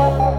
[0.00, 0.29] Bye.